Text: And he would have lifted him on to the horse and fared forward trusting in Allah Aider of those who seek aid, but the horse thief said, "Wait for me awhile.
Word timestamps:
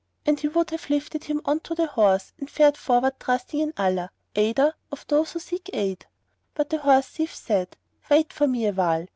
And 0.25 0.39
he 0.39 0.47
would 0.47 0.71
have 0.71 0.89
lifted 0.89 1.25
him 1.25 1.43
on 1.45 1.59
to 1.59 1.75
the 1.75 1.85
horse 1.85 2.33
and 2.39 2.49
fared 2.49 2.75
forward 2.75 3.19
trusting 3.19 3.59
in 3.59 3.71
Allah 3.77 4.09
Aider 4.35 4.73
of 4.91 5.05
those 5.07 5.33
who 5.33 5.39
seek 5.39 5.69
aid, 5.73 6.07
but 6.55 6.71
the 6.71 6.79
horse 6.79 7.07
thief 7.09 7.35
said, 7.35 7.77
"Wait 8.09 8.33
for 8.33 8.47
me 8.47 8.65
awhile. 8.65 9.05